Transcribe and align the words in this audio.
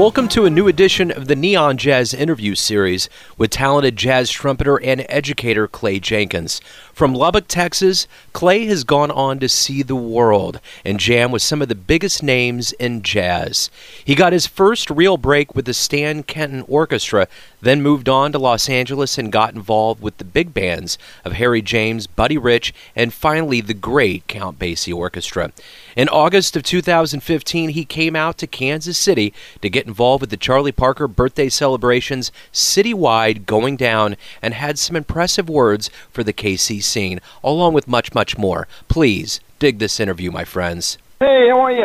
Welcome 0.00 0.28
to 0.28 0.46
a 0.46 0.50
new 0.50 0.66
edition 0.66 1.10
of 1.10 1.26
the 1.26 1.36
Neon 1.36 1.76
Jazz 1.76 2.14
interview 2.14 2.54
series 2.54 3.10
with 3.36 3.50
talented 3.50 3.96
jazz 3.96 4.30
trumpeter 4.30 4.82
and 4.82 5.04
educator 5.10 5.68
Clay 5.68 6.00
Jenkins. 6.00 6.62
From 6.94 7.14
Lubbock, 7.14 7.48
Texas, 7.48 8.08
Clay 8.32 8.64
has 8.64 8.82
gone 8.82 9.10
on 9.10 9.38
to 9.40 9.48
see 9.48 9.82
the 9.82 9.94
world 9.94 10.58
and 10.86 10.98
jam 10.98 11.30
with 11.30 11.42
some 11.42 11.60
of 11.60 11.68
the 11.68 11.74
biggest 11.74 12.22
names 12.22 12.72
in 12.72 13.02
jazz. 13.02 13.68
He 14.02 14.14
got 14.14 14.32
his 14.32 14.46
first 14.46 14.88
real 14.88 15.18
break 15.18 15.54
with 15.54 15.66
the 15.66 15.74
Stan 15.74 16.22
Kenton 16.22 16.64
Orchestra, 16.66 17.28
then 17.60 17.82
moved 17.82 18.08
on 18.08 18.32
to 18.32 18.38
Los 18.38 18.68
Angeles 18.68 19.18
and 19.18 19.32
got 19.32 19.54
involved 19.54 20.02
with 20.02 20.16
the 20.18 20.24
big 20.24 20.54
bands 20.54 20.98
of 21.24 21.32
Harry 21.32 21.62
James, 21.62 22.06
Buddy 22.06 22.38
Rich, 22.38 22.72
and 22.94 23.12
finally 23.12 23.60
the 23.60 23.74
great 23.74 24.26
Count 24.26 24.58
Basie 24.58 24.94
Orchestra. 24.94 25.52
In 25.96 26.08
August 26.08 26.56
of 26.56 26.62
2015, 26.62 27.70
he 27.70 27.84
came 27.84 28.16
out 28.16 28.38
to 28.38 28.46
Kansas 28.46 28.98
City 28.98 29.32
to 29.60 29.70
get 29.70 29.86
involved 29.86 30.20
with 30.20 30.30
the 30.30 30.36
Charlie 30.36 30.72
Parker 30.72 31.08
birthday 31.08 31.48
celebrations 31.48 32.32
citywide 32.52 33.46
going 33.46 33.76
down 33.76 34.16
and 34.42 34.54
had 34.54 34.78
some 34.78 34.96
impressive 34.96 35.48
words 35.48 35.90
for 36.10 36.24
the 36.24 36.32
KC 36.32 36.82
scene, 36.82 37.20
along 37.42 37.74
with 37.74 37.88
much, 37.88 38.14
much 38.14 38.38
more. 38.38 38.66
Please 38.88 39.40
dig 39.58 39.78
this 39.78 40.00
interview, 40.00 40.30
my 40.30 40.44
friends. 40.44 40.98
Hey, 41.20 41.48
how 41.50 41.60
are 41.60 41.72
you? 41.72 41.84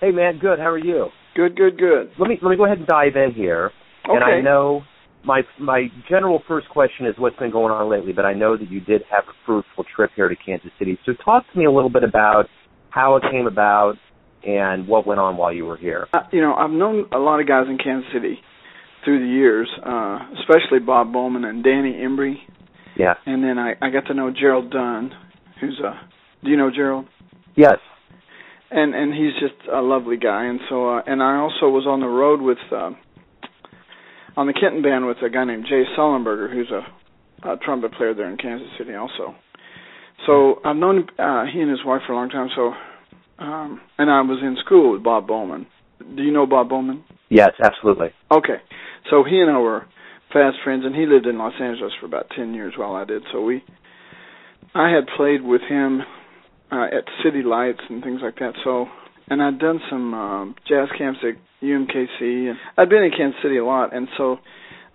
Hey 0.00 0.10
man, 0.12 0.38
good. 0.38 0.58
How 0.58 0.70
are 0.70 0.78
you? 0.78 1.08
Good, 1.34 1.56
good, 1.56 1.78
good. 1.78 2.12
Let 2.18 2.28
me 2.28 2.38
let 2.40 2.50
me 2.50 2.56
go 2.56 2.64
ahead 2.64 2.78
and 2.78 2.86
dive 2.86 3.16
in 3.16 3.32
here. 3.32 3.72
Okay. 4.08 4.14
And 4.14 4.24
I 4.24 4.40
know 4.40 4.82
my 5.26 5.42
my 5.58 5.88
general 6.08 6.42
first 6.48 6.68
question 6.68 7.06
is 7.06 7.14
what's 7.18 7.36
been 7.36 7.50
going 7.50 7.72
on 7.72 7.90
lately, 7.90 8.12
but 8.12 8.24
I 8.24 8.32
know 8.32 8.56
that 8.56 8.70
you 8.70 8.80
did 8.80 9.02
have 9.10 9.24
a 9.24 9.34
fruitful 9.44 9.84
trip 9.94 10.10
here 10.14 10.28
to 10.28 10.36
Kansas 10.36 10.70
City. 10.78 10.98
So 11.04 11.12
talk 11.24 11.44
to 11.52 11.58
me 11.58 11.66
a 11.66 11.70
little 11.70 11.90
bit 11.90 12.04
about 12.04 12.46
how 12.90 13.16
it 13.16 13.24
came 13.30 13.46
about 13.46 13.94
and 14.44 14.86
what 14.86 15.06
went 15.06 15.20
on 15.20 15.36
while 15.36 15.52
you 15.52 15.66
were 15.66 15.76
here. 15.76 16.06
Uh, 16.12 16.20
you 16.32 16.40
know, 16.40 16.54
I've 16.54 16.70
known 16.70 17.06
a 17.12 17.18
lot 17.18 17.40
of 17.40 17.48
guys 17.48 17.66
in 17.68 17.78
Kansas 17.78 18.08
City 18.14 18.38
through 19.04 19.20
the 19.20 19.30
years, 19.30 19.68
uh, 19.84 20.18
especially 20.40 20.78
Bob 20.78 21.12
Bowman 21.12 21.44
and 21.44 21.62
Danny 21.64 21.92
Embrey. 21.92 22.36
Yeah. 22.96 23.14
And 23.26 23.42
then 23.42 23.58
I, 23.58 23.74
I 23.82 23.90
got 23.90 24.06
to 24.06 24.14
know 24.14 24.30
Gerald 24.30 24.70
Dunn, 24.70 25.12
who's 25.60 25.78
a. 25.80 26.00
Do 26.44 26.50
you 26.50 26.56
know 26.56 26.70
Gerald? 26.74 27.06
Yes. 27.56 27.76
And 28.70 28.94
and 28.94 29.12
he's 29.12 29.32
just 29.40 29.68
a 29.72 29.80
lovely 29.80 30.16
guy. 30.16 30.44
And 30.46 30.60
so 30.68 30.96
uh, 30.96 31.02
and 31.06 31.22
I 31.22 31.36
also 31.36 31.68
was 31.68 31.86
on 31.86 32.00
the 32.00 32.06
road 32.06 32.40
with 32.40 32.58
uh, 32.72 32.90
on 34.36 34.46
the 34.46 34.52
Kenton 34.52 34.82
band 34.82 35.06
with 35.06 35.18
a 35.22 35.30
guy 35.30 35.44
named 35.44 35.66
Jay 35.68 35.84
Sollenberger, 35.96 36.52
who's 36.52 36.70
a, 36.70 37.48
a 37.48 37.56
trumpet 37.56 37.92
player 37.94 38.14
there 38.14 38.30
in 38.30 38.36
Kansas 38.36 38.68
City 38.78 38.94
also. 38.94 39.34
So 40.26 40.60
I've 40.64 40.76
known 40.76 41.06
uh, 41.18 41.44
he 41.52 41.60
and 41.60 41.70
his 41.70 41.84
wife 41.84 42.02
for 42.06 42.12
a 42.12 42.16
long 42.16 42.30
time. 42.30 42.48
So 42.54 42.72
um, 43.38 43.80
and 43.98 44.10
I 44.10 44.20
was 44.22 44.40
in 44.42 44.56
school 44.64 44.92
with 44.92 45.02
Bob 45.02 45.26
Bowman. 45.26 45.66
Do 46.16 46.22
you 46.22 46.32
know 46.32 46.46
Bob 46.46 46.68
Bowman? 46.68 47.04
Yes, 47.28 47.50
absolutely. 47.62 48.08
Okay. 48.30 48.56
So 49.10 49.24
he 49.24 49.38
and 49.40 49.50
I 49.50 49.58
were 49.58 49.86
fast 50.32 50.56
friends, 50.64 50.84
and 50.84 50.94
he 50.94 51.06
lived 51.06 51.26
in 51.26 51.38
Los 51.38 51.54
Angeles 51.60 51.92
for 52.00 52.06
about 52.06 52.30
ten 52.34 52.54
years 52.54 52.74
while 52.76 52.94
I 52.94 53.04
did. 53.04 53.22
So 53.32 53.42
we, 53.42 53.62
I 54.74 54.90
had 54.90 55.06
played 55.16 55.42
with 55.42 55.62
him 55.62 56.00
uh, 56.70 56.84
at 56.86 57.04
City 57.24 57.42
Lights 57.42 57.80
and 57.88 58.02
things 58.02 58.20
like 58.22 58.36
that. 58.36 58.52
So, 58.64 58.86
and 59.28 59.42
I'd 59.42 59.58
done 59.58 59.80
some 59.90 60.14
um, 60.14 60.54
jazz 60.68 60.88
camps 60.96 61.20
at 61.22 61.34
UMKC, 61.62 62.48
and 62.48 62.56
I'd 62.76 62.88
been 62.88 63.02
in 63.02 63.10
Kansas 63.16 63.40
City 63.42 63.58
a 63.58 63.64
lot. 63.64 63.94
And 63.94 64.08
so 64.16 64.38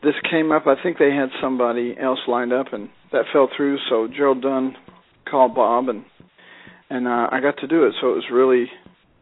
this 0.04 0.14
came 0.30 0.52
up. 0.52 0.68
I 0.68 0.82
think 0.82 0.98
they 0.98 1.12
had 1.12 1.30
somebody 1.42 1.96
else 2.02 2.20
lined 2.28 2.54
up, 2.54 2.68
and 2.74 2.90
that 3.12 3.26
fell 3.34 3.50
through. 3.56 3.78
So 3.90 4.08
Gerald 4.08 4.42
Dunn 4.42 4.76
called 5.30 5.56
Bob, 5.56 5.90
and 5.90 6.06
and 6.90 7.08
uh, 7.08 7.28
I 7.32 7.40
got 7.42 7.58
to 7.60 7.68
do 7.68 7.86
it. 7.86 7.94
So 8.02 8.12
it 8.12 8.16
was 8.16 8.26
really, 8.32 8.66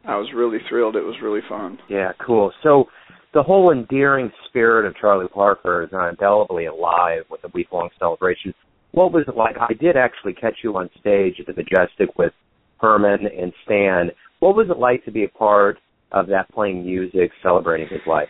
I 0.04 0.18
was 0.18 0.30
really 0.36 0.58
thrilled. 0.68 0.96
It 0.96 1.04
was 1.04 1.18
really 1.22 1.42
fun. 1.48 1.78
Yeah, 1.88 2.14
cool. 2.26 2.52
So 2.64 2.86
the 3.34 3.44
whole 3.44 3.72
endearing 3.72 4.32
spirit 4.48 4.88
of 4.88 4.96
Charlie 4.96 5.28
Parker 5.28 5.84
is 5.84 5.90
indelibly 5.94 6.66
alive 6.66 7.24
with 7.30 7.44
the 7.44 7.50
week 7.54 7.68
long 7.72 7.90
celebration. 8.00 8.54
What 8.92 9.14
was 9.14 9.26
it 9.28 9.36
like? 9.36 9.56
I 9.58 9.74
did 9.74 9.96
actually 9.96 10.34
catch 10.34 10.58
you 10.64 10.76
on 10.78 10.90
stage 11.00 11.36
at 11.40 11.46
the 11.46 11.54
Majestic 11.54 12.18
with 12.18 12.34
Herman 12.82 13.28
and 13.28 13.54
Stan. 13.66 14.10
What 14.40 14.56
was 14.56 14.68
it 14.70 14.78
like 14.78 15.06
to 15.06 15.12
be 15.12 15.24
a 15.24 15.30
part 15.30 15.78
of 16.12 16.28
that 16.28 16.50
playing 16.52 16.86
music, 16.86 17.32
celebrating 17.44 17.88
his 17.90 18.02
life? 18.08 18.30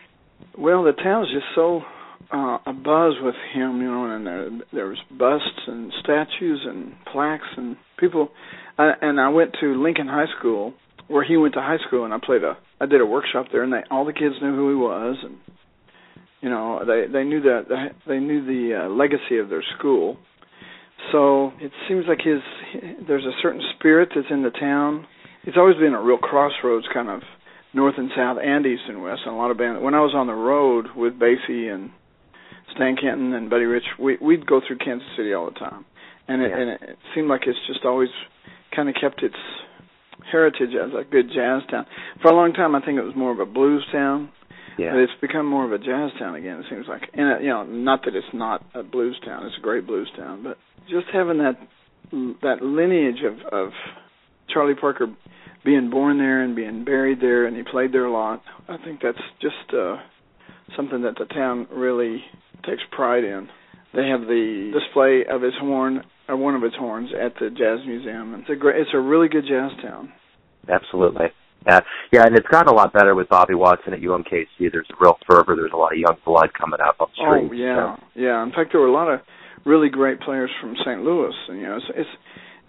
Well, 0.58 0.84
the 0.84 0.94
town's 0.94 1.28
just 1.32 1.46
so 1.56 1.82
uh, 2.32 2.58
abuzz 2.68 3.24
with 3.24 3.36
him, 3.54 3.82
you 3.82 3.92
know, 3.92 4.06
and 4.06 4.26
there, 4.26 4.50
there 4.74 4.88
was 4.88 4.98
busts 5.12 5.68
and 5.68 5.92
statues 6.04 6.66
and 6.66 6.94
plaques 7.12 7.48
and 7.58 7.78
people. 7.98 8.30
I, 8.78 8.92
and 9.02 9.20
I 9.20 9.30
went 9.30 9.56
to 9.62 9.82
Lincoln 9.82 10.08
High 10.08 10.28
School 10.40 10.74
where 11.08 11.24
he 11.24 11.38
went 11.38 11.56
to 11.56 11.62
high 11.62 11.80
school, 11.88 12.06
and 12.06 12.14
I 12.14 12.18
played 12.24 12.44
a, 12.44 12.58
I 12.80 12.86
did 12.86 13.02
a 13.02 13.06
workshop 13.06 13.48
there, 13.52 13.64
and 13.64 13.74
they 13.74 13.82
all 13.90 14.06
the 14.06 14.14
kids 14.14 14.36
knew 14.42 14.56
who 14.56 14.70
he 14.70 14.76
was, 14.76 15.18
and 15.24 15.38
you 16.42 16.50
know, 16.50 16.82
they 16.86 17.12
they 17.12 17.24
knew 17.24 17.42
that 17.42 17.92
they 18.08 18.20
knew 18.20 18.46
the 18.46 18.86
uh, 18.86 18.90
legacy 18.90 19.40
of 19.40 19.50
their 19.50 19.64
school. 19.78 20.18
So 21.12 21.52
it 21.60 21.72
seems 21.88 22.06
like 22.08 22.20
his 22.24 22.42
there's 23.08 23.26
a 23.26 23.36
certain 23.42 23.62
spirit 23.76 24.10
that's 24.16 24.28
in 24.30 24.44
the 24.44 24.52
town. 24.52 25.08
It's 25.46 25.58
always 25.58 25.78
been 25.78 25.94
a 25.94 26.02
real 26.02 26.18
crossroads 26.18 26.86
kind 26.94 27.10
of 27.10 27.22
north 27.74 27.96
and 27.98 28.10
south 28.16 28.38
and 28.44 28.66
east 28.66 28.84
and 28.88 29.02
west 29.02 29.22
and 29.26 29.34
a 29.34 29.38
lot 29.38 29.52
of 29.52 29.58
bands 29.58 29.82
when 29.82 29.94
I 29.94 30.02
was 30.02 30.14
on 30.16 30.28
the 30.28 30.34
road 30.34 30.88
with 30.96 31.14
Basie 31.20 31.74
and 31.74 31.92
Stan 32.76 32.96
Kenton 32.96 33.34
and 33.34 33.50
Buddy 33.50 33.66
Rich, 33.66 33.84
we 34.00 34.18
we'd 34.22 34.46
go 34.46 34.62
through 34.66 34.78
Kansas 34.78 35.08
City 35.18 35.34
all 35.34 35.46
the 35.46 35.60
time. 35.60 35.86
And 36.28 36.42
it 36.42 36.50
Yeah. 36.52 36.58
and 36.58 36.70
it 36.72 36.98
seemed 37.16 37.28
like 37.30 37.48
it's 37.48 37.60
just 37.68 37.86
always 37.86 38.10
kind 38.76 38.90
of 38.90 38.96
kept 38.96 39.24
its 39.24 39.36
heritage 40.32 40.76
as 40.76 40.94
a 40.94 41.04
good 41.04 41.30
jazz 41.34 41.64
town. 41.72 41.86
For 42.22 42.32
a 42.32 42.36
long 42.36 42.54
time 42.54 42.76
I 42.76 42.82
think 42.82 42.98
it 43.00 43.04
was 43.04 43.16
more 43.16 43.32
of 43.32 43.40
a 43.40 43.46
blues 43.46 43.86
town. 43.92 44.30
Yeah. 44.78 44.92
But 44.92 45.00
it's 45.00 45.14
become 45.20 45.46
more 45.46 45.66
of 45.66 45.74
a 45.74 45.78
jazz 45.78 46.12
town 46.18 46.36
again. 46.36 46.60
It 46.60 46.66
seems 46.70 46.88
like, 46.88 47.10
and 47.14 47.34
uh, 47.34 47.40
you 47.40 47.50
know, 47.50 47.64
not 47.64 48.06
that 48.06 48.16
it's 48.16 48.34
not 48.34 48.64
a 48.74 48.82
blues 48.82 49.20
town; 49.26 49.46
it's 49.46 49.58
a 49.58 49.62
great 49.62 49.86
blues 49.86 50.10
town. 50.16 50.42
But 50.42 50.58
just 50.90 51.08
having 51.12 51.40
that 51.40 51.58
that 52.42 52.62
lineage 52.62 53.22
of 53.26 53.42
of 53.52 53.74
Charlie 54.54 54.76
Parker 54.76 55.08
being 55.64 55.90
born 55.90 56.18
there 56.18 56.42
and 56.42 56.56
being 56.56 56.86
buried 56.86 57.20
there, 57.22 57.46
and 57.46 57.56
he 57.56 57.64
played 57.64 57.92
there 57.92 58.06
a 58.06 58.12
lot. 58.12 58.42
I 58.68 58.78
think 58.78 59.02
that's 59.02 59.18
just 59.42 59.74
uh, 59.74 59.98
something 60.76 61.02
that 61.04 61.16
the 61.18 61.26
town 61.26 61.68
really 61.72 62.24
takes 62.66 62.82
pride 62.92 63.24
in. 63.24 63.50
They 63.94 64.08
have 64.08 64.22
the 64.22 64.72
display 64.74 65.26
of 65.30 65.42
his 65.42 65.54
horn, 65.60 66.04
or 66.28 66.38
one 66.38 66.56
of 66.56 66.62
his 66.62 66.74
horns, 66.78 67.10
at 67.14 67.34
the 67.40 67.50
Jazz 67.50 67.80
Museum. 67.86 68.36
It's 68.36 68.50
a 68.50 68.56
great, 68.56 68.80
it's 68.80 68.92
a 68.94 69.00
really 69.00 69.28
good 69.28 69.46
jazz 69.48 69.72
town. 69.82 70.14
Absolutely. 70.70 71.28
Yeah, 71.68 71.82
yeah, 72.14 72.26
and 72.26 72.38
it's 72.38 72.48
gotten 72.48 72.72
a 72.72 72.76
lot 72.76 72.94
better 72.94 73.16
with 73.16 73.28
Bobby 73.28 73.54
Watson 73.54 73.94
at 73.94 74.00
UMKC. 74.00 74.72
There's 74.72 74.88
a 74.90 74.96
real 75.02 75.18
fervor. 75.28 75.56
There's 75.56 75.74
a 75.74 75.78
lot 75.78 75.92
of 75.92 76.00
young 76.00 76.16
blood 76.24 76.54
coming 76.54 76.80
up 76.80 76.96
on 77.02 77.08
the 77.12 77.16
streets. 77.16 77.52
Oh 77.52 77.54
yeah, 77.54 77.98
so. 77.98 78.04
yeah. 78.16 78.44
In 78.44 78.52
fact, 78.52 78.72
there 78.72 78.80
were 78.80 78.88
a 78.88 78.94
lot 78.94 79.12
of 79.12 79.20
really 79.66 79.90
great 79.90 80.22
players 80.22 80.50
from 80.62 80.76
St. 80.86 81.04
Louis, 81.04 81.34
and 81.50 81.60
you 81.60 81.68
know, 81.68 81.76
it's 81.78 81.86
it's, 81.96 82.10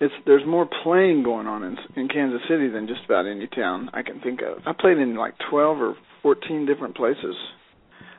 it's 0.00 0.14
there's 0.26 0.46
more 0.46 0.66
playing 0.82 1.22
going 1.22 1.46
on 1.46 1.62
in 1.62 1.76
in 1.96 2.08
Kansas 2.08 2.40
City 2.48 2.68
than 2.68 2.86
just 2.88 3.04
about 3.04 3.26
any 3.26 3.46
town 3.46 3.90
I 3.92 4.02
can 4.02 4.20
think 4.20 4.40
of. 4.42 4.62
I 4.66 4.72
played 4.78 4.98
in 4.98 5.14
like 5.16 5.34
12 5.50 5.78
or 5.80 5.94
14 6.22 6.66
different 6.66 6.96
places 6.96 7.36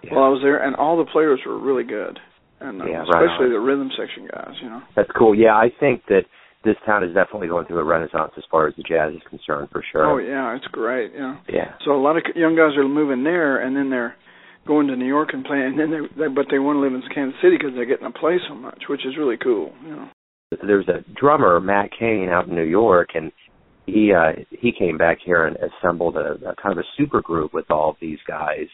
Yeah. 0.03 0.13
while 0.15 0.25
I 0.25 0.29
was 0.29 0.41
there, 0.43 0.57
and 0.61 0.75
all 0.75 0.97
the 0.97 1.05
players 1.11 1.39
were 1.45 1.57
really 1.59 1.83
good, 1.83 2.19
and 2.59 2.81
uh, 2.81 2.85
Yeah, 2.85 3.03
especially 3.03 3.47
on. 3.47 3.53
the 3.53 3.59
rhythm 3.59 3.89
section 3.97 4.27
guys. 4.31 4.55
You 4.61 4.69
know. 4.69 4.81
That's 4.95 5.11
cool. 5.17 5.33
Yeah, 5.35 5.55
I 5.55 5.69
think 5.79 6.05
that 6.07 6.25
this 6.63 6.75
town 6.85 7.03
is 7.03 7.13
definitely 7.13 7.47
going 7.47 7.65
through 7.65 7.79
a 7.79 7.83
renaissance 7.83 8.33
as 8.37 8.43
far 8.51 8.67
as 8.67 8.75
the 8.75 8.83
jazz 8.83 9.13
is 9.15 9.21
concerned, 9.29 9.69
for 9.71 9.83
sure. 9.91 10.05
Oh 10.05 10.17
yeah, 10.19 10.55
it's 10.55 10.67
great. 10.67 11.11
Yeah. 11.15 11.37
Yeah. 11.49 11.73
So 11.85 11.91
a 11.93 12.01
lot 12.01 12.17
of 12.17 12.23
young 12.35 12.55
guys 12.55 12.77
are 12.77 12.87
moving 12.87 13.23
there, 13.23 13.57
and 13.59 13.75
then 13.75 13.89
they're 13.89 14.15
going 14.67 14.85
to 14.87 14.95
New 14.95 15.07
York 15.07 15.29
and 15.33 15.43
playing, 15.43 15.73
and 15.73 15.79
then 15.79 15.89
they, 15.89 16.01
they 16.21 16.27
but 16.27 16.45
they 16.51 16.59
want 16.59 16.77
to 16.77 16.81
live 16.81 16.93
in 16.93 17.01
Kansas 17.13 17.39
City 17.41 17.57
because 17.57 17.73
they're 17.73 17.85
getting 17.89 18.05
to 18.11 18.13
play 18.19 18.37
so 18.47 18.53
much, 18.53 18.83
which 18.89 19.05
is 19.07 19.17
really 19.17 19.37
cool. 19.37 19.73
You 19.83 19.95
know. 19.95 20.09
There's 20.51 20.88
a 20.88 21.03
drummer, 21.20 21.59
Matt 21.59 21.91
Kane, 21.97 22.29
out 22.29 22.47
in 22.47 22.55
New 22.55 22.64
York, 22.64 23.09
and 23.16 23.31
he 23.85 24.14
uh 24.14 24.34
he 24.52 24.72
came 24.78 24.97
back 24.97 25.17
here 25.23 25.46
and 25.46 25.58
assembled 25.58 26.16
a, 26.16 26.34
a 26.47 26.55
kind 26.61 26.72
of 26.72 26.78
a 26.78 26.87
super 26.97 27.22
group 27.22 27.53
with 27.53 27.72
all 27.72 27.91
of 27.91 27.96
these 28.02 28.20
guys 28.28 28.67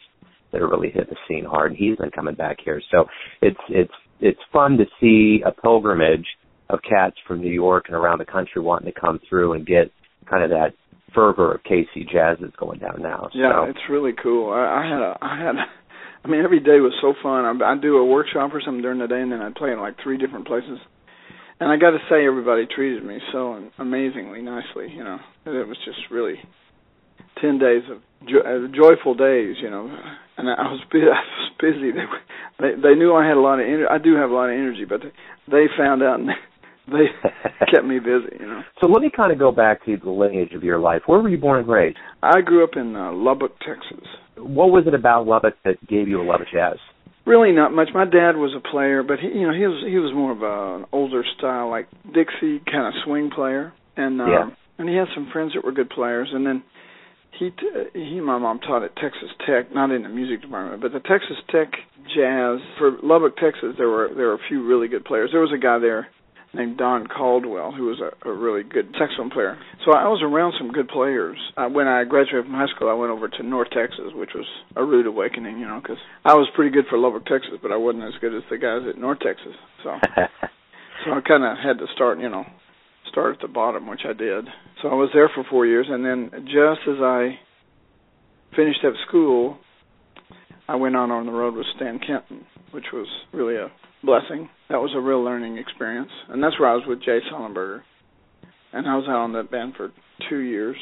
that 0.51 0.61
are 0.61 0.67
really 0.67 0.89
hit 0.89 1.09
the 1.09 1.15
scene 1.27 1.45
hard. 1.45 1.71
And 1.71 1.77
he's 1.77 1.97
been 1.97 2.11
coming 2.11 2.35
back 2.35 2.57
here, 2.63 2.81
so 2.91 3.05
it's 3.41 3.59
it's 3.69 3.93
it's 4.19 4.39
fun 4.51 4.77
to 4.77 4.85
see 4.99 5.43
a 5.45 5.51
pilgrimage 5.51 6.25
of 6.69 6.79
cats 6.87 7.15
from 7.27 7.41
New 7.41 7.51
York 7.51 7.85
and 7.87 7.95
around 7.95 8.19
the 8.19 8.25
country 8.25 8.61
wanting 8.61 8.91
to 8.91 8.99
come 8.99 9.19
through 9.29 9.53
and 9.53 9.65
get 9.65 9.91
kind 10.29 10.43
of 10.43 10.49
that 10.49 10.73
fervor 11.13 11.53
of 11.53 11.63
KC 11.63 12.09
jazz 12.11 12.37
that's 12.41 12.55
going 12.57 12.79
down 12.79 13.01
now. 13.01 13.29
Yeah, 13.33 13.69
it's 13.69 13.79
really 13.89 14.11
cool. 14.21 14.51
I, 14.51 14.83
I 14.83 14.83
had 14.83 15.01
a, 15.01 15.17
I 15.21 15.37
had, 15.37 15.55
a, 15.55 15.65
I 16.25 16.27
mean, 16.27 16.43
every 16.43 16.59
day 16.59 16.79
was 16.81 16.93
so 17.01 17.13
fun. 17.23 17.45
I, 17.45 17.71
I'd 17.71 17.81
do 17.81 17.97
a 17.97 18.05
workshop 18.05 18.51
or 18.53 18.61
something 18.63 18.81
during 18.81 18.99
the 18.99 19.07
day, 19.07 19.21
and 19.21 19.31
then 19.31 19.41
I'd 19.41 19.55
play 19.55 19.71
in 19.71 19.79
like 19.79 19.95
three 20.03 20.17
different 20.17 20.47
places. 20.47 20.79
And 21.59 21.71
I 21.71 21.77
got 21.77 21.91
to 21.91 21.99
say, 22.09 22.25
everybody 22.25 22.67
treated 22.67 23.03
me 23.03 23.17
so 23.31 23.69
amazingly 23.79 24.41
nicely. 24.41 24.89
You 24.93 25.03
know, 25.03 25.19
it 25.45 25.67
was 25.67 25.77
just 25.85 25.97
really 26.11 26.35
ten 27.41 27.57
days 27.57 27.83
of 27.89 27.97
jo- 28.27 28.45
uh, 28.45 28.67
joyful 28.75 29.15
days. 29.15 29.55
You 29.61 29.69
know, 29.69 29.89
and 30.37 30.49
I 30.49 30.69
was 30.69 30.81
busy. 30.91 31.05
I 31.11 31.21
was 31.21 31.51
busy. 31.59 31.91
They, 31.91 32.05
they 32.59 32.81
they 32.81 32.95
knew 32.95 33.15
I 33.15 33.27
had 33.27 33.37
a 33.37 33.41
lot 33.41 33.59
of 33.59 33.65
energy. 33.65 33.85
I 33.89 33.97
do 33.97 34.15
have 34.15 34.29
a 34.29 34.33
lot 34.33 34.49
of 34.49 34.55
energy, 34.55 34.85
but 34.85 35.01
they, 35.01 35.11
they 35.51 35.65
found 35.77 36.03
out. 36.03 36.19
And 36.19 36.29
they 36.87 37.09
kept 37.73 37.85
me 37.85 37.99
busy, 37.99 38.37
you 38.39 38.45
know. 38.45 38.61
So 38.81 38.87
let 38.87 39.01
me 39.01 39.09
kind 39.15 39.31
of 39.31 39.39
go 39.39 39.51
back 39.51 39.83
to 39.85 39.97
the 39.97 40.11
lineage 40.11 40.53
of 40.53 40.63
your 40.63 40.79
life. 40.79 41.01
Where 41.05 41.19
were 41.19 41.29
you 41.29 41.37
born 41.37 41.59
and 41.59 41.67
raised? 41.67 41.97
I 42.21 42.41
grew 42.41 42.63
up 42.63 42.75
in 42.75 42.95
uh, 42.95 43.11
Lubbock, 43.13 43.57
Texas. 43.59 44.05
What 44.37 44.69
was 44.69 44.85
it 44.87 44.93
about 44.93 45.25
Lubbock 45.25 45.55
that 45.65 45.85
gave 45.87 46.07
you 46.07 46.21
a 46.21 46.23
love 46.23 46.41
of 46.41 46.47
jazz? 46.53 46.77
Really, 47.27 47.51
not 47.51 47.73
much. 47.73 47.89
My 47.93 48.05
dad 48.05 48.37
was 48.37 48.55
a 48.55 48.61
player, 48.61 49.03
but 49.03 49.19
he, 49.19 49.27
you 49.27 49.45
know, 49.47 49.53
he 49.53 49.67
was 49.67 49.83
he 49.85 49.97
was 49.99 50.13
more 50.15 50.31
of 50.31 50.41
a, 50.41 50.75
an 50.79 50.85
older 50.93 51.23
style, 51.37 51.69
like 51.69 51.87
Dixie 52.05 52.59
kind 52.65 52.87
of 52.87 52.93
swing 53.03 53.29
player, 53.29 53.73
and 53.97 54.21
um, 54.21 54.27
Yeah. 54.29 54.49
and 54.79 54.87
he 54.87 54.95
had 54.95 55.07
some 55.13 55.29
friends 55.33 55.51
that 55.53 55.65
were 55.65 55.73
good 55.73 55.89
players, 55.89 56.29
and 56.31 56.45
then 56.47 56.63
he 57.37 57.49
t- 57.49 57.89
he 57.93 58.17
and 58.17 58.25
my 58.25 58.37
mom 58.37 58.59
taught 58.59 58.83
at 58.83 58.95
Texas 58.95 59.29
Tech, 59.45 59.73
not 59.75 59.91
in 59.91 60.03
the 60.03 60.09
music 60.09 60.41
department, 60.41 60.81
but 60.81 60.93
the 60.93 61.01
Texas 61.01 61.35
Tech 61.51 61.73
jazz 62.15 62.59
for 62.79 62.95
Lubbock, 63.03 63.35
Texas. 63.35 63.75
There 63.77 63.89
were 63.89 64.09
there 64.15 64.27
were 64.27 64.35
a 64.39 64.47
few 64.47 64.65
really 64.65 64.87
good 64.87 65.03
players. 65.03 65.29
There 65.33 65.41
was 65.41 65.51
a 65.53 65.59
guy 65.59 65.79
there 65.79 66.07
named 66.53 66.77
Don 66.77 67.07
Caldwell 67.07 67.71
who 67.71 67.85
was 67.85 67.99
a, 67.99 68.27
a 68.27 68.33
really 68.33 68.63
good 68.63 68.95
saxophone 68.97 69.29
player. 69.29 69.57
So 69.85 69.91
I 69.91 70.07
was 70.07 70.21
around 70.23 70.53
some 70.57 70.71
good 70.71 70.87
players. 70.87 71.37
Uh, 71.55 71.67
when 71.67 71.87
I 71.87 72.03
graduated 72.03 72.45
from 72.45 72.53
high 72.53 72.67
school, 72.73 72.89
I 72.89 72.93
went 72.93 73.11
over 73.11 73.27
to 73.27 73.43
North 73.43 73.69
Texas, 73.71 74.11
which 74.13 74.31
was 74.33 74.45
a 74.75 74.83
rude 74.83 75.07
awakening, 75.07 75.59
you 75.59 75.67
know, 75.67 75.79
because 75.81 75.97
I 76.25 76.33
was 76.33 76.47
pretty 76.55 76.71
good 76.71 76.85
for 76.89 76.97
Lubbock, 76.97 77.25
Texas, 77.25 77.59
but 77.61 77.71
I 77.71 77.77
wasn't 77.77 78.05
as 78.05 78.19
good 78.21 78.35
as 78.35 78.43
the 78.49 78.57
guys 78.57 78.81
at 78.87 78.99
North 78.99 79.19
Texas. 79.19 79.55
So 79.83 79.95
so 81.05 81.11
I 81.11 81.21
kind 81.21 81.43
of 81.43 81.57
had 81.57 81.79
to 81.79 81.87
start, 81.93 82.19
you 82.19 82.29
know, 82.29 82.45
start 83.11 83.35
at 83.35 83.41
the 83.41 83.47
bottom, 83.47 83.87
which 83.87 84.01
I 84.07 84.13
did. 84.13 84.45
So 84.81 84.89
I 84.89 84.93
was 84.93 85.09
there 85.13 85.29
for 85.33 85.43
four 85.49 85.65
years, 85.65 85.87
and 85.89 86.05
then 86.05 86.29
just 86.45 86.87
as 86.87 87.01
I 87.01 87.39
finished 88.55 88.83
up 88.85 88.93
school, 89.07 89.57
I 90.67 90.75
went 90.75 90.95
on 90.95 91.11
on 91.11 91.25
the 91.25 91.31
road 91.31 91.55
with 91.55 91.65
Stan 91.75 91.99
Kenton, 91.99 92.45
which 92.77 92.93
was 92.93 93.07
really 93.33 93.55
a 93.55 93.71
blessing. 94.03 94.47
That 94.69 94.77
was 94.77 94.91
a 94.95 95.01
real 95.01 95.23
learning 95.23 95.57
experience, 95.57 96.11
and 96.29 96.43
that's 96.43 96.59
where 96.59 96.69
I 96.69 96.75
was 96.75 96.83
with 96.85 97.01
Jay 97.01 97.17
Sollenberger, 97.33 97.81
and 98.71 98.87
I 98.87 98.95
was 98.95 99.05
out 99.09 99.23
on 99.25 99.33
that 99.33 99.49
band 99.49 99.73
for 99.75 99.91
two 100.29 100.37
years, 100.37 100.77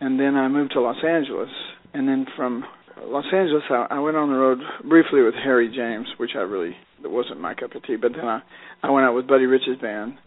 and 0.00 0.20
then 0.20 0.34
I 0.34 0.48
moved 0.48 0.72
to 0.72 0.82
Los 0.82 1.02
Angeles, 1.02 1.48
and 1.94 2.06
then 2.06 2.26
from 2.36 2.62
Los 3.02 3.24
Angeles 3.32 3.62
I, 3.70 3.86
I 3.92 3.98
went 4.00 4.18
on 4.18 4.28
the 4.28 4.36
road 4.36 4.58
briefly 4.86 5.22
with 5.22 5.32
Harry 5.32 5.74
James, 5.74 6.08
which 6.18 6.32
I 6.34 6.40
really 6.40 6.76
that 7.02 7.08
wasn't 7.08 7.40
my 7.40 7.54
cup 7.54 7.74
of 7.74 7.82
tea, 7.84 7.96
but 7.96 8.12
then 8.12 8.26
I 8.26 8.42
I 8.82 8.90
went 8.90 9.06
out 9.06 9.14
with 9.14 9.26
Buddy 9.26 9.46
Rich's 9.46 9.80
band 9.80 10.18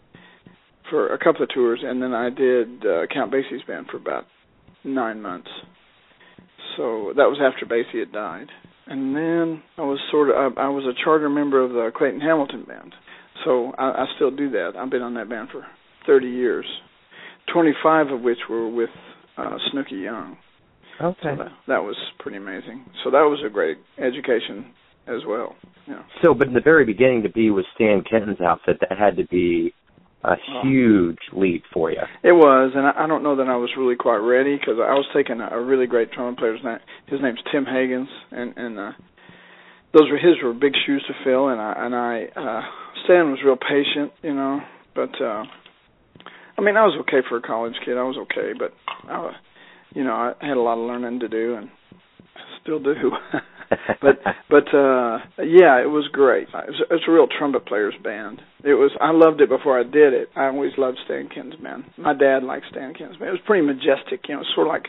for 0.90 1.14
a 1.14 1.18
couple 1.18 1.44
of 1.44 1.50
tours, 1.54 1.78
and 1.84 2.02
then 2.02 2.12
I 2.12 2.28
did 2.28 2.84
uh, 2.84 3.06
Count 3.14 3.32
Basie's 3.32 3.62
band 3.68 3.86
for 3.88 3.98
about 3.98 4.24
nine 4.82 5.22
months. 5.22 5.50
So 6.76 7.12
that 7.16 7.30
was 7.30 7.38
after 7.40 7.66
Basie 7.66 8.00
had 8.00 8.10
died, 8.10 8.48
and 8.88 9.14
then 9.14 9.62
I 9.76 9.82
was 9.82 9.98
sort 10.10 10.30
of 10.30 10.56
I, 10.56 10.62
I 10.62 10.68
was 10.68 10.84
a 10.84 11.04
charter 11.04 11.28
member 11.28 11.62
of 11.62 11.70
the 11.70 11.90
Clayton 11.96 12.20
Hamilton 12.20 12.64
band. 12.66 12.94
So 13.44 13.72
I, 13.78 13.84
I 13.90 14.06
still 14.16 14.30
do 14.30 14.50
that. 14.50 14.72
I've 14.76 14.90
been 14.90 15.02
on 15.02 15.14
that 15.14 15.28
band 15.28 15.48
for 15.52 15.64
30 16.06 16.26
years, 16.26 16.66
25 17.52 18.08
of 18.08 18.20
which 18.22 18.38
were 18.48 18.68
with 18.68 18.90
uh, 19.36 19.56
Snooky 19.70 19.96
Young. 19.96 20.36
okay. 21.00 21.18
So 21.22 21.36
that, 21.36 21.52
that 21.68 21.82
was 21.82 21.96
pretty 22.18 22.38
amazing. 22.38 22.84
So 23.04 23.10
that 23.10 23.22
was 23.22 23.42
a 23.46 23.50
great 23.50 23.78
education 23.98 24.72
as 25.06 25.22
well. 25.26 25.54
Yeah. 25.86 26.02
So, 26.22 26.34
but 26.34 26.48
in 26.48 26.54
the 26.54 26.60
very 26.60 26.84
beginning, 26.84 27.22
to 27.22 27.30
be 27.30 27.50
with 27.50 27.64
Stan 27.74 28.02
Kenton's 28.08 28.40
outfit, 28.40 28.78
that 28.80 28.98
had 28.98 29.16
to 29.16 29.26
be 29.26 29.72
a 30.24 30.34
huge 30.62 31.18
leap 31.32 31.62
for 31.72 31.90
you. 31.90 32.02
It 32.22 32.32
was, 32.32 32.72
and 32.74 32.86
I, 32.86 33.04
I 33.04 33.06
don't 33.06 33.22
know 33.22 33.36
that 33.36 33.46
I 33.46 33.56
was 33.56 33.70
really 33.78 33.96
quite 33.96 34.18
ready 34.18 34.56
because 34.56 34.74
I 34.78 34.94
was 34.94 35.06
taking 35.14 35.40
a, 35.40 35.48
a 35.52 35.64
really 35.64 35.86
great 35.86 36.12
trumpet 36.12 36.38
player's 36.38 36.60
name. 36.64 36.78
His 37.06 37.20
name's 37.22 37.40
Tim 37.52 37.64
Hagans, 37.64 38.08
and 38.32 38.54
and 38.56 38.78
uh, 38.78 38.92
those 39.92 40.10
were 40.10 40.18
his 40.18 40.42
were 40.42 40.52
big 40.52 40.74
shoes 40.86 41.04
to 41.06 41.14
fill. 41.24 41.48
And 41.48 41.60
I 41.60 41.74
and 41.76 41.94
I 41.94 42.24
uh, 42.34 42.62
Stan 43.04 43.30
was 43.30 43.40
real 43.44 43.56
patient, 43.56 44.12
you 44.22 44.34
know. 44.34 44.60
But 44.94 45.14
uh, 45.22 45.44
I 46.58 46.62
mean, 46.62 46.76
I 46.76 46.84
was 46.84 46.98
okay 47.02 47.26
for 47.28 47.36
a 47.36 47.42
college 47.42 47.74
kid. 47.84 47.96
I 47.96 48.02
was 48.02 48.16
okay, 48.22 48.52
but 48.58 48.72
I, 49.08 49.32
you 49.94 50.02
know, 50.02 50.12
I 50.12 50.34
had 50.40 50.56
a 50.56 50.60
lot 50.60 50.78
of 50.78 50.86
learning 50.86 51.20
to 51.20 51.28
do, 51.28 51.54
and 51.54 51.70
still 52.62 52.80
do. 52.80 52.94
but 54.00 54.20
but 54.48 54.68
uh 54.74 55.18
yeah, 55.38 55.80
it 55.82 55.90
was 55.90 56.08
great. 56.12 56.48
It's 56.48 56.52
was, 56.52 56.82
it 56.90 57.00
a 57.06 57.12
real 57.12 57.26
trumpet 57.26 57.66
player's 57.66 57.94
band. 58.02 58.40
It 58.64 58.74
was 58.74 58.90
I 59.00 59.12
loved 59.12 59.40
it 59.40 59.48
before 59.48 59.78
I 59.78 59.82
did 59.82 60.14
it. 60.14 60.28
I 60.34 60.46
always 60.46 60.72
loved 60.78 60.98
Stan 61.04 61.28
band. 61.62 61.84
My 61.96 62.14
dad 62.14 62.42
liked 62.42 62.66
Stan 62.70 62.92
band. 62.92 63.14
It 63.20 63.20
was 63.20 63.40
pretty 63.46 63.66
majestic, 63.66 64.28
you 64.28 64.36
know, 64.36 64.42
sort 64.54 64.66
of 64.66 64.72
like 64.72 64.88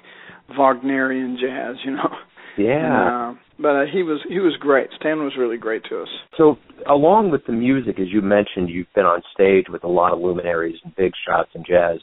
Wagnerian 0.58 1.38
jazz, 1.40 1.76
you 1.84 1.92
know. 1.92 2.10
yeah. 2.58 3.30
And, 3.30 3.38
uh, 3.38 3.40
but 3.60 3.76
uh, 3.76 3.86
he 3.92 4.04
was 4.04 4.22
he 4.28 4.40
was 4.40 4.56
great. 4.60 4.90
Stan 5.00 5.20
was 5.20 5.34
really 5.38 5.58
great 5.58 5.84
to 5.90 6.02
us. 6.02 6.08
So, 6.38 6.58
along 6.90 7.32
with 7.32 7.46
the 7.46 7.52
music, 7.52 8.00
as 8.00 8.08
you 8.10 8.22
mentioned, 8.22 8.70
you've 8.70 8.94
been 8.96 9.06
on 9.06 9.22
stage 9.34 9.66
with 9.70 9.84
a 9.84 9.88
lot 9.88 10.14
of 10.14 10.20
luminaries 10.20 10.78
and 10.84 10.96
big 10.96 11.12
shots 11.28 11.50
in 11.54 11.64
jazz. 11.68 12.00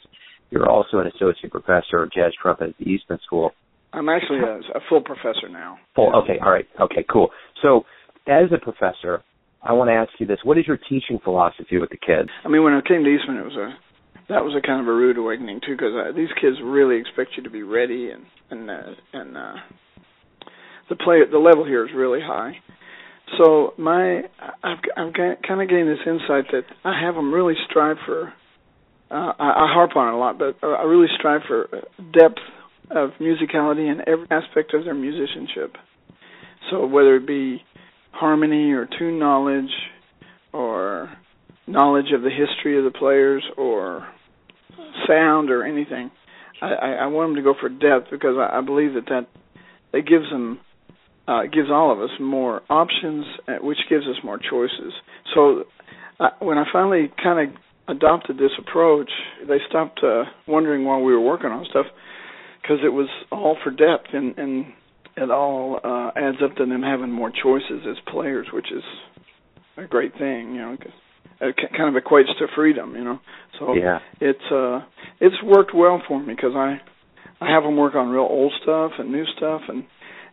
You're 0.51 0.69
also 0.69 0.99
an 0.99 1.07
associate 1.07 1.51
professor 1.51 2.03
of 2.03 2.13
jazz 2.13 2.31
trumpet 2.39 2.69
at 2.69 2.77
the 2.77 2.89
Eastman 2.89 3.19
School. 3.25 3.51
I'm 3.97 4.09
actually 4.09 4.39
a, 4.39 4.77
a 4.77 4.81
full 4.89 5.01
professor 5.01 5.49
now. 5.49 5.79
Full, 5.95 6.15
okay, 6.23 6.37
all 6.43 6.51
right, 6.51 6.67
okay, 6.79 7.03
cool. 7.11 7.29
So, 7.61 7.85
as 8.27 8.51
a 8.53 8.63
professor, 8.63 9.23
I 9.63 9.73
want 9.73 9.89
to 9.89 9.93
ask 9.93 10.11
you 10.19 10.27
this: 10.27 10.37
What 10.43 10.57
is 10.57 10.67
your 10.67 10.77
teaching 10.77 11.19
philosophy 11.23 11.77
with 11.79 11.89
the 11.89 11.97
kids? 11.97 12.29
I 12.45 12.49
mean, 12.49 12.63
when 12.63 12.73
I 12.73 12.81
came 12.87 13.03
to 13.03 13.09
Eastman, 13.09 13.37
it 13.37 13.45
was 13.45 13.57
a 13.57 13.73
that 14.29 14.43
was 14.43 14.53
a 14.55 14.65
kind 14.65 14.81
of 14.81 14.87
a 14.87 14.93
rude 14.93 15.17
awakening 15.17 15.61
too, 15.65 15.73
because 15.75 15.93
uh, 15.95 16.15
these 16.15 16.29
kids 16.39 16.57
really 16.63 16.99
expect 16.99 17.31
you 17.37 17.43
to 17.43 17.49
be 17.49 17.63
ready, 17.63 18.11
and 18.11 18.25
and 18.51 18.69
uh, 18.69 18.93
and 19.13 19.37
uh, 19.37 19.53
the 20.89 20.95
play 20.95 21.19
the 21.29 21.39
level 21.39 21.65
here 21.65 21.85
is 21.85 21.91
really 21.95 22.21
high. 22.21 22.53
So 23.37 23.73
my 23.77 24.21
I've 24.63 24.79
I've 24.95 25.13
kind 25.47 25.61
of 25.61 25.69
gained 25.69 25.89
this 25.89 26.05
insight 26.05 26.51
that 26.51 26.63
I 26.83 27.01
have 27.01 27.15
them 27.15 27.33
really 27.33 27.55
strive 27.69 27.97
for. 28.05 28.33
Uh, 29.09 29.31
I, 29.39 29.49
I 29.63 29.73
harp 29.73 29.95
on 29.95 30.09
it 30.09 30.13
a 30.13 30.17
lot, 30.17 30.37
but 30.37 30.57
uh, 30.61 30.67
I 30.67 30.83
really 30.83 31.07
strive 31.17 31.41
for 31.47 31.67
depth 32.13 32.39
of 32.89 33.11
musicality 33.19 33.91
in 33.91 34.01
every 34.07 34.27
aspect 34.31 34.73
of 34.73 34.85
their 34.85 34.93
musicianship. 34.93 35.75
So 36.69 36.85
whether 36.85 37.15
it 37.15 37.27
be 37.27 37.61
harmony 38.11 38.71
or 38.71 38.87
tune 38.97 39.19
knowledge 39.19 39.71
or 40.53 41.09
knowledge 41.67 42.11
of 42.13 42.21
the 42.21 42.29
history 42.29 42.77
of 42.77 42.83
the 42.83 42.97
players 42.97 43.43
or 43.57 44.07
sound 45.07 45.49
or 45.49 45.63
anything. 45.63 46.11
I, 46.61 46.73
I, 47.01 47.07
want 47.07 47.29
them 47.29 47.35
to 47.35 47.43
go 47.43 47.53
for 47.59 47.69
depth 47.69 48.09
because 48.09 48.35
I, 48.37 48.61
believe 48.61 48.95
that 48.95 49.05
that 49.09 49.27
it 49.93 50.07
gives 50.07 50.27
them 50.31 50.59
uh, 51.27 51.43
gives 51.43 51.69
all 51.69 51.91
of 51.91 51.99
us 51.99 52.09
more 52.19 52.61
options, 52.69 53.25
uh, 53.47 53.57
which 53.61 53.77
gives 53.89 54.05
us 54.05 54.15
more 54.23 54.39
choices. 54.39 54.93
So 55.35 55.65
uh, 56.19 56.29
when 56.39 56.57
I 56.57 56.63
finally 56.71 57.11
kind 57.21 57.51
of 57.51 57.95
adopted 57.95 58.37
this 58.37 58.51
approach, 58.57 59.11
they 59.47 59.57
stopped 59.69 59.99
uh, 60.03 60.23
wondering 60.47 60.83
while 60.83 61.01
we 61.01 61.13
were 61.13 61.21
working 61.21 61.51
on 61.51 61.65
stuff 61.69 61.85
because 62.67 62.83
it 62.83 62.89
was 62.93 63.07
all 63.31 63.57
for 63.63 63.71
depth 63.71 64.07
and 64.13 64.37
and 64.37 64.65
it 65.15 65.31
all 65.31 65.79
uh, 65.83 66.11
adds 66.15 66.37
up 66.43 66.55
to 66.57 66.65
them 66.65 66.83
having 66.83 67.11
more 67.11 67.31
choices 67.31 67.81
as 67.89 67.97
players, 68.11 68.47
which 68.53 68.71
is 68.71 68.83
a 69.77 69.85
great 69.85 70.13
thing, 70.17 70.53
you 70.53 70.61
know. 70.61 70.77
'cause 70.77 70.91
it 71.41 71.55
ki- 71.57 71.75
kind 71.77 71.95
of 71.95 72.03
equates 72.03 72.35
to 72.37 72.47
freedom, 72.55 72.95
you 72.95 73.03
know. 73.03 73.19
So 73.57 73.73
Yeah. 73.75 73.99
it's 74.19 74.51
uh 74.51 74.81
it's 75.19 75.41
worked 75.43 75.73
well 75.73 75.99
for 76.07 76.19
me 76.19 76.33
because 76.35 76.55
I 76.55 76.79
I 77.41 77.49
have 77.51 77.63
them 77.63 77.77
work 77.77 77.95
on 77.95 78.09
real 78.09 78.27
old 78.29 78.53
stuff 78.61 78.91
and 78.99 79.11
new 79.11 79.25
stuff 79.37 79.61
and 79.69 79.85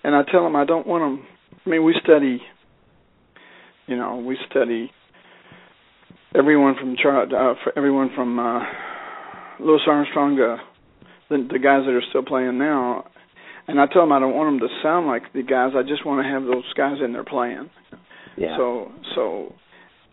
and 0.03 0.15
I 0.15 0.23
tell 0.25 0.43
them 0.45 0.57
I 0.57 0.65
don't 0.65 0.87
want 0.87 1.03
them 1.05 1.27
I 1.67 1.71
mean 1.71 1.85
we 1.85 1.95
study 2.03 2.43
you 3.87 3.97
know 3.97 4.17
we 4.17 4.37
study 4.51 4.91
everyone 6.35 6.75
from 6.77 6.97
Char- 6.97 7.29
uh, 7.35 7.55
everyone 7.77 8.11
from 8.15 8.39
uh 8.39 8.65
Louis 9.61 9.81
Armstrong 9.87 10.37
to 10.37 10.61
the 11.29 11.47
the 11.51 11.59
guys 11.59 11.83
that 11.87 11.95
are 11.95 12.03
still 12.11 12.23
playing 12.25 12.59
now 12.59 13.05
and 13.67 13.81
I 13.81 13.87
tell 13.87 14.03
them 14.03 14.13
I 14.13 14.21
don't 14.21 14.35
want 14.35 14.61
them 14.61 14.69
to 14.69 14.75
sound 14.83 15.07
like 15.07 15.33
the 15.33 15.43
guys 15.43 15.73
I 15.77 15.83
just 15.83 16.05
want 16.05 16.25
to 16.25 16.31
have 16.31 16.45
those 16.45 16.71
guys 16.77 16.97
in 17.05 17.13
there 17.13 17.25
playing 17.25 17.71
Yeah. 18.37 18.57
so 18.57 18.93
so 19.15 19.55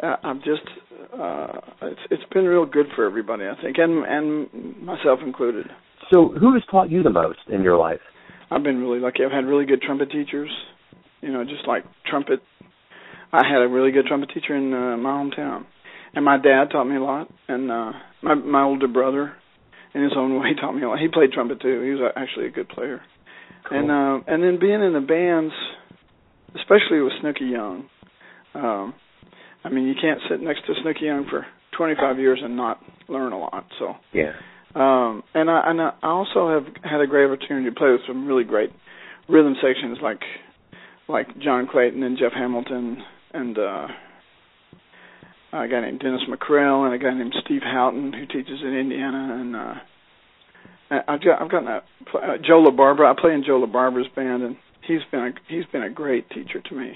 uh, 0.01 0.15
I'm 0.23 0.39
just 0.39 0.63
uh 1.13 1.59
it's 1.83 1.99
it's 2.09 2.23
been 2.33 2.45
real 2.45 2.65
good 2.65 2.87
for 2.95 3.05
everybody 3.05 3.43
I 3.45 3.61
think 3.61 3.77
and 3.77 4.05
and 4.05 4.81
myself 4.83 5.19
included. 5.25 5.67
so, 6.11 6.29
who 6.39 6.53
has 6.53 6.63
taught 6.71 6.89
you 6.89 7.03
the 7.03 7.09
most 7.09 7.39
in 7.49 7.61
your 7.63 7.77
life? 7.77 7.99
I've 8.49 8.63
been 8.63 8.79
really 8.81 8.99
lucky. 8.99 9.23
I've 9.23 9.31
had 9.31 9.45
really 9.45 9.65
good 9.65 9.81
trumpet 9.81 10.11
teachers. 10.11 10.49
You 11.21 11.31
know, 11.31 11.43
just 11.43 11.67
like 11.67 11.83
trumpet 12.05 12.39
I 13.31 13.45
had 13.47 13.61
a 13.61 13.67
really 13.67 13.91
good 13.91 14.05
trumpet 14.07 14.29
teacher 14.33 14.55
in 14.55 14.73
uh, 14.73 14.97
my 14.97 15.11
hometown. 15.11 15.65
And 16.13 16.25
my 16.25 16.37
dad 16.37 16.65
taught 16.71 16.85
me 16.85 16.95
a 16.97 17.01
lot 17.03 17.29
and 17.47 17.71
uh 17.71 17.91
my 18.23 18.33
my 18.35 18.63
older 18.63 18.87
brother 18.87 19.33
in 19.93 20.03
his 20.03 20.13
own 20.15 20.35
way 20.41 20.53
taught 20.59 20.73
me 20.73 20.83
a 20.83 20.89
lot. 20.89 20.99
He 20.99 21.07
played 21.07 21.31
trumpet 21.31 21.61
too. 21.61 21.81
He 21.81 21.91
was 21.91 22.11
actually 22.15 22.47
a 22.47 22.51
good 22.51 22.69
player. 22.69 23.01
Cool. 23.67 23.79
And 23.79 23.91
uh 23.91 24.23
and 24.27 24.43
then 24.43 24.59
being 24.59 24.81
in 24.81 24.93
the 24.93 25.05
bands 25.05 25.53
especially 26.55 27.01
with 27.01 27.13
Snooky 27.21 27.45
Young. 27.45 27.85
Um 28.53 28.93
I 29.63 29.69
mean, 29.69 29.85
you 29.85 29.93
can't 29.99 30.19
sit 30.29 30.41
next 30.41 30.65
to 30.65 30.73
Snooky 30.81 31.05
Young 31.05 31.27
for 31.29 31.45
25 31.77 32.19
years 32.19 32.39
and 32.43 32.55
not 32.55 32.79
learn 33.07 33.31
a 33.31 33.39
lot. 33.39 33.65
So, 33.79 33.95
yeah. 34.13 34.33
um, 34.75 35.23
and 35.33 35.49
I 35.49 35.61
and 35.65 35.81
I 35.81 35.91
also 36.01 36.49
have 36.49 36.65
had 36.83 37.01
a 37.01 37.07
great 37.07 37.25
opportunity 37.25 37.69
to 37.69 37.75
play 37.75 37.91
with 37.91 38.01
some 38.07 38.27
really 38.27 38.43
great 38.43 38.71
rhythm 39.29 39.55
sections 39.61 39.99
like 40.01 40.21
like 41.07 41.27
John 41.39 41.67
Clayton 41.71 42.03
and 42.03 42.17
Jeff 42.17 42.33
Hamilton 42.33 43.03
and 43.33 43.57
uh 43.57 43.87
a 45.53 45.67
guy 45.67 45.81
named 45.81 45.99
Dennis 45.99 46.21
Mackrel 46.29 46.85
and 46.85 46.93
a 46.93 46.97
guy 46.97 47.13
named 47.13 47.35
Steve 47.45 47.61
Houghton 47.63 48.13
who 48.13 48.25
teaches 48.25 48.61
in 48.61 48.73
Indiana, 48.73 49.37
and 49.39 49.55
uh, 49.55 49.73
I've 51.07 51.21
got 51.23 51.41
I've 51.41 51.51
gotten 51.51 51.67
a 51.67 51.77
uh, 52.17 52.37
Joe 52.45 52.65
LaBarbera. 52.69 53.11
I 53.11 53.19
play 53.19 53.33
in 53.33 53.43
Joe 53.45 53.65
LaBarbera's 53.65 54.09
band, 54.15 54.43
and 54.43 54.55
he's 54.87 55.01
been 55.11 55.21
a 55.21 55.31
he's 55.47 55.65
been 55.71 55.83
a 55.83 55.89
great 55.89 56.29
teacher 56.29 56.61
to 56.61 56.75
me. 56.75 56.93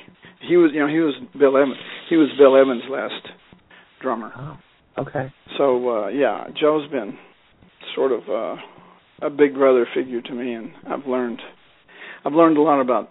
He 0.47 0.57
was 0.57 0.71
you 0.73 0.79
know 0.79 0.87
he 0.87 0.99
was 0.99 1.15
Bill 1.37 1.57
Evans 1.57 1.77
he 2.09 2.17
was 2.17 2.29
Bill 2.37 2.55
Evans' 2.55 2.83
last 2.89 3.27
drummer. 4.01 4.31
Oh, 4.37 5.01
okay. 5.01 5.33
So 5.57 5.89
uh, 5.89 6.07
yeah, 6.09 6.47
Joe's 6.59 6.89
been 6.89 7.17
sort 7.95 8.11
of 8.11 8.21
uh, 8.29 8.55
a 9.21 9.29
big 9.29 9.53
brother 9.53 9.87
figure 9.93 10.21
to 10.21 10.33
me, 10.33 10.53
and 10.53 10.71
I've 10.87 11.07
learned 11.07 11.41
I've 12.25 12.33
learned 12.33 12.57
a 12.57 12.61
lot 12.61 12.81
about 12.81 13.09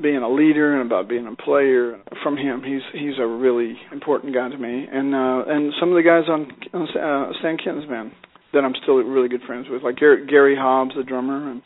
being 0.00 0.22
a 0.22 0.28
leader 0.28 0.80
and 0.80 0.86
about 0.86 1.08
being 1.08 1.26
a 1.26 1.36
player 1.36 2.00
from 2.22 2.36
him. 2.36 2.62
He's 2.62 2.82
he's 2.92 3.18
a 3.18 3.26
really 3.26 3.76
important 3.92 4.34
guy 4.34 4.48
to 4.48 4.58
me, 4.58 4.86
and 4.90 5.14
uh, 5.14 5.44
and 5.46 5.72
some 5.78 5.90
of 5.90 5.96
the 5.96 6.02
guys 6.02 6.28
on 6.28 6.50
on 6.72 6.88
uh, 6.96 7.32
Stan 7.38 7.58
Kenton's 7.58 7.88
band 7.88 8.12
that 8.52 8.64
I'm 8.64 8.74
still 8.82 8.96
really 8.96 9.28
good 9.28 9.42
friends 9.46 9.66
with, 9.68 9.82
like 9.82 9.96
Gary, 9.96 10.26
Gary 10.26 10.56
Hobbs, 10.56 10.92
the 10.96 11.02
drummer, 11.02 11.50
and 11.50 11.62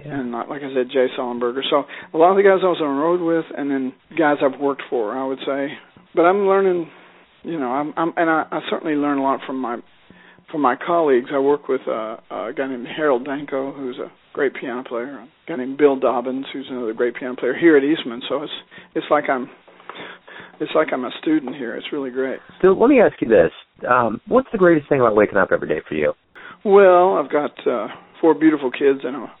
yeah. 0.00 0.18
and 0.18 0.32
like 0.32 0.62
I 0.62 0.72
said, 0.74 0.90
Jay 0.92 1.06
Sollenberger. 1.18 1.60
So 1.70 1.84
a 2.12 2.18
lot 2.18 2.30
of 2.30 2.36
the 2.36 2.42
guys 2.42 2.60
I 2.62 2.68
was 2.68 2.80
on 2.82 2.96
the 2.96 3.02
road 3.02 3.20
with, 3.20 3.44
and 3.56 3.70
then 3.70 3.92
guys 4.18 4.38
I've 4.42 4.60
worked 4.60 4.82
for, 4.90 5.16
I 5.16 5.26
would 5.26 5.40
say. 5.46 5.68
But 6.14 6.22
I'm 6.22 6.46
learning, 6.46 6.90
you 7.42 7.58
know, 7.58 7.70
I'm, 7.70 7.92
I'm 7.96 8.12
and 8.16 8.28
I, 8.28 8.46
I 8.50 8.60
certainly 8.70 8.94
learn 8.94 9.18
a 9.18 9.22
lot 9.22 9.40
from 9.46 9.58
my 9.58 9.78
from 10.50 10.60
my 10.60 10.76
colleagues. 10.76 11.30
I 11.32 11.38
work 11.38 11.68
with 11.68 11.82
uh, 11.88 12.16
a 12.30 12.52
guy 12.56 12.68
named 12.68 12.86
Harold 12.86 13.24
Danko, 13.24 13.72
who's 13.72 13.98
a 13.98 14.10
great 14.32 14.52
piano 14.54 14.84
player. 14.86 15.18
A 15.18 15.28
guy 15.48 15.56
named 15.56 15.78
Bill 15.78 15.98
Dobbins, 15.98 16.46
who's 16.52 16.66
another 16.70 16.92
great 16.92 17.14
piano 17.16 17.36
player 17.36 17.54
here 17.58 17.76
at 17.76 17.84
Eastman. 17.84 18.22
So 18.28 18.42
it's 18.42 18.52
it's 18.94 19.06
like 19.10 19.24
I'm 19.28 19.48
it's 20.60 20.72
like 20.74 20.88
I'm 20.92 21.04
a 21.04 21.10
student 21.20 21.56
here. 21.56 21.74
It's 21.76 21.86
really 21.92 22.10
great. 22.10 22.40
So 22.62 22.68
let 22.68 22.88
me 22.88 23.00
ask 23.00 23.20
you 23.20 23.28
this: 23.28 23.52
um, 23.88 24.20
What's 24.28 24.48
the 24.52 24.58
greatest 24.58 24.88
thing 24.88 25.00
about 25.00 25.16
waking 25.16 25.36
up 25.36 25.50
every 25.52 25.68
day 25.68 25.80
for 25.88 25.94
you? 25.94 26.12
Well, 26.64 27.14
I've 27.14 27.30
got 27.30 27.52
uh, 27.66 27.88
four 28.20 28.34
beautiful 28.34 28.70
kids 28.70 29.00
and 29.04 29.16
a 29.16 29.32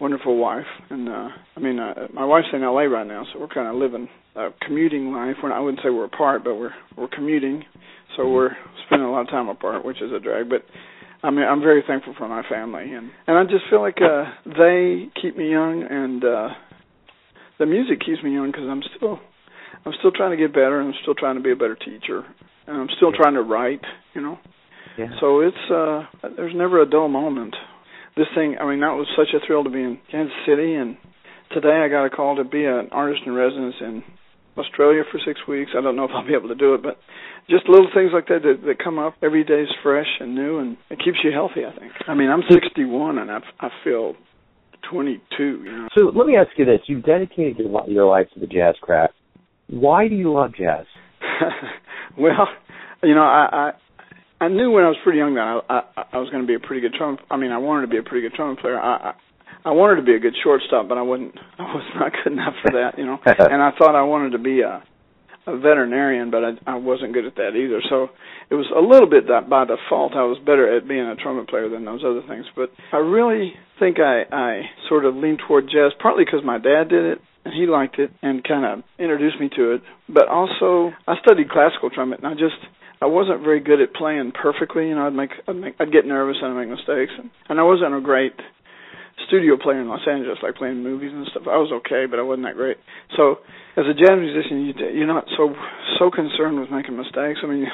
wonderful 0.00 0.36
wife, 0.36 0.66
and 0.90 1.08
uh, 1.08 1.28
I 1.56 1.60
mean, 1.60 1.78
uh, 1.78 2.08
my 2.12 2.24
wife's 2.24 2.48
in 2.52 2.60
LA 2.60 2.82
right 2.82 3.06
now, 3.06 3.24
so 3.32 3.40
we're 3.40 3.48
kind 3.48 3.68
of 3.68 3.76
living 3.76 4.08
a 4.36 4.50
commuting 4.66 5.12
life. 5.12 5.36
We're 5.42 5.52
I 5.52 5.60
wouldn't 5.60 5.82
say 5.82 5.90
we're 5.90 6.04
apart, 6.04 6.44
but 6.44 6.56
we're 6.56 6.74
we're 6.96 7.08
commuting, 7.08 7.64
so 8.16 8.28
we're 8.28 8.50
spending 8.86 9.08
a 9.08 9.10
lot 9.10 9.22
of 9.22 9.28
time 9.28 9.48
apart, 9.48 9.84
which 9.84 10.02
is 10.02 10.12
a 10.12 10.20
drag. 10.20 10.48
But 10.48 10.62
I 11.22 11.30
mean, 11.30 11.44
I'm 11.44 11.60
very 11.60 11.82
thankful 11.86 12.14
for 12.16 12.28
my 12.28 12.42
family, 12.48 12.92
and 12.92 13.10
and 13.26 13.36
I 13.36 13.44
just 13.44 13.64
feel 13.70 13.80
like 13.80 13.98
uh, 14.00 14.24
they 14.44 15.08
keep 15.20 15.36
me 15.36 15.50
young, 15.50 15.86
and 15.88 16.24
uh, 16.24 16.48
the 17.58 17.66
music 17.66 18.00
keeps 18.00 18.22
me 18.22 18.32
young 18.32 18.50
because 18.52 18.68
I'm 18.68 18.82
still 18.96 19.18
I'm 19.84 19.92
still 19.98 20.12
trying 20.12 20.32
to 20.32 20.36
get 20.36 20.52
better, 20.52 20.80
and 20.80 20.88
I'm 20.88 21.00
still 21.02 21.14
trying 21.14 21.36
to 21.36 21.42
be 21.42 21.52
a 21.52 21.56
better 21.56 21.76
teacher, 21.76 22.24
and 22.66 22.76
I'm 22.76 22.88
still 22.96 23.12
trying 23.12 23.34
to 23.34 23.42
write, 23.42 23.82
you 24.14 24.20
know. 24.20 24.38
Yeah. 24.98 25.08
So 25.20 25.40
it's 25.40 25.70
uh 25.70 26.04
there's 26.36 26.54
never 26.54 26.80
a 26.82 26.88
dull 26.88 27.08
moment. 27.08 27.54
This 28.16 28.26
thing, 28.34 28.56
I 28.58 28.66
mean, 28.66 28.80
that 28.80 28.96
was 28.96 29.06
such 29.14 29.28
a 29.34 29.44
thrill 29.46 29.64
to 29.64 29.70
be 29.70 29.80
in 29.80 29.98
Kansas 30.10 30.32
City, 30.46 30.74
and 30.74 30.96
today 31.52 31.82
I 31.84 31.88
got 31.88 32.06
a 32.06 32.10
call 32.10 32.36
to 32.36 32.44
be 32.44 32.64
an 32.64 32.88
artist 32.90 33.22
in 33.26 33.34
residence 33.34 33.74
in 33.80 34.02
Australia 34.56 35.02
for 35.10 35.20
six 35.24 35.40
weeks. 35.46 35.72
I 35.76 35.80
don't 35.80 35.96
know 35.96 36.04
if 36.04 36.10
I'll 36.14 36.26
be 36.26 36.34
able 36.34 36.48
to 36.48 36.54
do 36.54 36.74
it, 36.74 36.82
but 36.82 36.98
just 37.48 37.68
little 37.68 37.88
things 37.94 38.10
like 38.12 38.26
that 38.28 38.42
that, 38.42 38.66
that 38.66 38.82
come 38.82 38.98
up 38.98 39.14
every 39.22 39.44
day 39.44 39.62
is 39.62 39.68
fresh 39.82 40.08
and 40.20 40.34
new, 40.34 40.58
and 40.58 40.76
it 40.90 40.98
keeps 41.04 41.18
you 41.22 41.30
healthy. 41.32 41.64
I 41.64 41.78
think. 41.78 41.92
I 42.08 42.14
mean, 42.14 42.30
I'm 42.30 42.42
61 42.50 43.18
and 43.18 43.30
I 43.30 43.38
I 43.60 43.68
feel 43.84 44.14
22. 44.90 45.20
You 45.38 45.64
know. 45.64 45.88
So 45.96 46.12
let 46.14 46.26
me 46.26 46.36
ask 46.36 46.50
you 46.56 46.64
this: 46.64 46.80
You've 46.86 47.04
dedicated 47.04 47.58
your 47.58 47.88
your 47.88 48.06
life 48.06 48.26
to 48.34 48.40
the 48.40 48.46
jazz 48.46 48.74
craft. 48.80 49.14
Why 49.68 50.08
do 50.08 50.14
you 50.14 50.32
love 50.32 50.52
jazz? 50.56 50.86
well, 52.18 52.48
you 53.02 53.14
know, 53.14 53.24
I, 53.24 53.72
I 54.40 54.44
I 54.44 54.48
knew 54.48 54.70
when 54.70 54.84
I 54.84 54.88
was 54.88 54.96
pretty 55.02 55.18
young 55.18 55.34
that 55.34 55.62
I 55.68 55.82
I, 55.96 56.04
I 56.14 56.18
was 56.18 56.30
going 56.30 56.42
to 56.42 56.46
be 56.46 56.54
a 56.54 56.60
pretty 56.60 56.80
good 56.80 56.94
trumpet. 56.94 57.26
I 57.30 57.36
mean, 57.36 57.52
I 57.52 57.58
wanted 57.58 57.82
to 57.82 57.88
be 57.88 57.98
a 57.98 58.02
pretty 58.02 58.28
good 58.28 58.34
trumpet 58.34 58.62
player. 58.62 58.78
I, 58.78 59.14
I 59.66 59.70
wanted 59.74 59.96
to 59.96 60.06
be 60.06 60.14
a 60.14 60.20
good 60.20 60.36
shortstop, 60.44 60.86
but 60.88 60.96
I 60.96 61.02
wasn't. 61.02 61.34
I 61.58 61.62
was 61.74 61.82
not 61.98 62.12
good 62.22 62.32
enough 62.32 62.54
for 62.62 62.70
that, 62.78 62.98
you 62.98 63.04
know. 63.04 63.18
and 63.26 63.60
I 63.60 63.72
thought 63.76 63.96
I 63.98 64.04
wanted 64.04 64.30
to 64.30 64.38
be 64.38 64.60
a 64.60 64.82
a 65.46 65.56
veterinarian, 65.56 66.30
but 66.30 66.42
I, 66.42 66.50
I 66.66 66.74
wasn't 66.74 67.14
good 67.14 67.24
at 67.24 67.36
that 67.36 67.54
either. 67.54 67.80
So 67.88 68.08
it 68.50 68.54
was 68.54 68.66
a 68.74 68.80
little 68.80 69.08
bit 69.08 69.28
that 69.28 69.48
by 69.48 69.64
default 69.64 70.14
I 70.14 70.26
was 70.26 70.38
better 70.42 70.76
at 70.76 70.88
being 70.88 71.06
a 71.06 71.14
trumpet 71.14 71.48
player 71.48 71.68
than 71.68 71.84
those 71.84 72.02
other 72.02 72.22
things. 72.26 72.46
But 72.56 72.70
I 72.92 72.98
really 72.98 73.54
think 73.78 73.98
I 73.98 74.22
I 74.30 74.62
sort 74.88 75.04
of 75.04 75.14
leaned 75.14 75.42
toward 75.46 75.66
jazz, 75.66 75.92
partly 76.02 76.24
because 76.24 76.42
my 76.44 76.58
dad 76.58 76.88
did 76.90 77.04
it 77.04 77.18
and 77.44 77.54
he 77.54 77.66
liked 77.66 77.98
it 77.98 78.10
and 78.22 78.42
kind 78.42 78.66
of 78.66 78.84
introduced 78.98 79.38
me 79.38 79.50
to 79.54 79.74
it. 79.74 79.82
But 80.08 80.28
also 80.28 80.94
I 81.06 81.14
studied 81.22 81.50
classical 81.50 81.90
trumpet, 81.90 82.18
and 82.22 82.26
I 82.26 82.34
just 82.34 82.58
I 83.02 83.06
wasn't 83.06 83.42
very 83.42 83.60
good 83.60 83.80
at 83.80 83.94
playing 83.94 84.30
perfectly. 84.30 84.88
You 84.88 84.94
know, 84.94 85.06
I'd 85.06 85.14
make 85.14 85.30
I'd, 85.46 85.56
make, 85.56 85.74
I'd 85.78 85.92
get 85.92 86.06
nervous 86.06 86.38
and 86.42 86.54
I'd 86.54 86.66
make 86.66 86.70
mistakes, 86.70 87.14
and, 87.18 87.30
and 87.48 87.58
I 87.58 87.62
wasn't 87.62 87.94
a 87.94 88.00
great 88.00 88.34
studio 89.26 89.56
player 89.56 89.80
in 89.80 89.88
Los 89.88 90.06
Angeles, 90.08 90.38
like 90.42 90.56
playing 90.56 90.82
movies 90.82 91.10
and 91.12 91.26
stuff. 91.30 91.44
I 91.46 91.56
was 91.56 91.72
okay, 91.84 92.04
but 92.08 92.18
I 92.18 92.22
wasn't 92.22 92.46
that 92.46 92.54
great. 92.54 92.76
So, 93.16 93.38
as 93.76 93.84
a 93.88 93.94
jazz 93.94 94.18
musician, 94.18 94.66
you 94.66 94.74
you're 94.92 95.06
not 95.06 95.24
so 95.36 95.54
so 95.98 96.10
concerned 96.10 96.60
with 96.60 96.70
making 96.70 96.96
mistakes. 96.96 97.40
I 97.42 97.46
mean, 97.46 97.66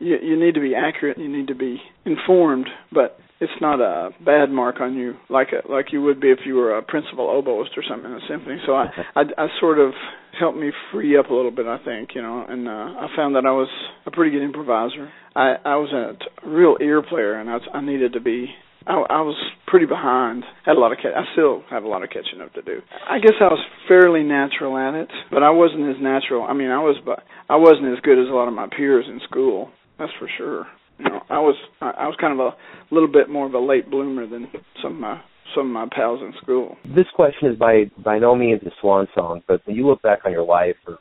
you 0.00 0.16
you 0.22 0.38
need 0.38 0.54
to 0.54 0.60
be 0.60 0.74
accurate, 0.74 1.18
you 1.18 1.28
need 1.28 1.48
to 1.48 1.54
be 1.54 1.80
informed, 2.04 2.68
but 2.92 3.18
it's 3.40 3.52
not 3.60 3.80
a 3.80 4.10
bad 4.24 4.50
mark 4.50 4.80
on 4.80 4.94
you 4.94 5.16
like 5.28 5.48
a, 5.50 5.70
like 5.70 5.86
you 5.92 6.00
would 6.02 6.20
be 6.20 6.30
if 6.30 6.40
you 6.46 6.54
were 6.54 6.78
a 6.78 6.82
principal 6.82 7.26
oboist 7.26 7.76
or 7.76 7.82
something 7.88 8.10
in 8.10 8.16
a 8.16 8.20
symphony. 8.28 8.58
So 8.66 8.74
I, 8.74 8.86
I 9.16 9.22
I 9.36 9.46
sort 9.60 9.78
of 9.78 9.92
helped 10.38 10.58
me 10.58 10.70
free 10.92 11.18
up 11.18 11.28
a 11.28 11.34
little 11.34 11.50
bit, 11.50 11.66
I 11.66 11.78
think, 11.84 12.10
you 12.14 12.22
know, 12.22 12.44
and 12.48 12.68
uh, 12.68 12.70
I 12.70 13.08
found 13.16 13.34
that 13.34 13.44
I 13.44 13.50
was 13.50 13.68
a 14.06 14.10
pretty 14.10 14.30
good 14.30 14.44
improviser. 14.44 15.10
I 15.34 15.56
I 15.64 15.76
was 15.76 15.92
a 15.92 16.48
real 16.48 16.76
ear 16.80 17.02
player, 17.02 17.34
and 17.34 17.50
I 17.50 17.54
was, 17.54 17.62
I 17.72 17.80
needed 17.80 18.12
to 18.12 18.20
be 18.20 18.48
I, 18.86 18.94
I 18.94 19.20
was 19.22 19.36
pretty 19.66 19.86
behind. 19.86 20.44
Had 20.64 20.76
a 20.76 20.80
lot 20.80 20.92
of 20.92 20.98
catch. 20.98 21.12
I 21.16 21.24
still 21.32 21.62
have 21.70 21.84
a 21.84 21.88
lot 21.88 22.02
of 22.02 22.10
catching 22.10 22.40
up 22.40 22.52
to 22.54 22.62
do. 22.62 22.80
I 23.08 23.18
guess 23.18 23.34
I 23.40 23.44
was 23.44 23.64
fairly 23.88 24.22
natural 24.22 24.76
at 24.76 24.94
it, 24.94 25.08
but 25.30 25.42
I 25.42 25.50
wasn't 25.50 25.88
as 25.88 26.00
natural. 26.00 26.44
I 26.44 26.52
mean, 26.52 26.70
I 26.70 26.78
was, 26.78 26.96
but 27.04 27.20
I 27.48 27.56
wasn't 27.56 27.92
as 27.92 28.00
good 28.02 28.18
as 28.18 28.28
a 28.28 28.34
lot 28.34 28.48
of 28.48 28.54
my 28.54 28.68
peers 28.74 29.06
in 29.08 29.20
school. 29.28 29.70
That's 29.98 30.12
for 30.18 30.28
sure. 30.38 30.66
You 30.98 31.06
know, 31.06 31.20
I 31.30 31.38
was, 31.38 31.56
I 31.80 31.90
I 31.90 32.06
was 32.06 32.16
kind 32.20 32.38
of 32.38 32.46
a 32.46 32.94
little 32.94 33.10
bit 33.10 33.28
more 33.28 33.46
of 33.46 33.54
a 33.54 33.58
late 33.58 33.90
bloomer 33.90 34.26
than 34.26 34.48
some 34.82 34.92
of 34.94 35.00
my 35.00 35.20
some 35.54 35.66
of 35.66 35.72
my 35.72 35.86
pals 35.94 36.20
in 36.20 36.32
school. 36.42 36.76
This 36.84 37.06
question 37.14 37.50
is 37.50 37.58
by 37.58 37.84
by 38.02 38.18
no 38.18 38.34
means 38.34 38.62
a 38.62 38.70
swan 38.80 39.06
song, 39.14 39.42
but 39.48 39.60
when 39.64 39.76
you 39.76 39.86
look 39.86 40.02
back 40.02 40.20
on 40.24 40.32
your 40.32 40.44
life, 40.44 40.76
or 40.86 40.98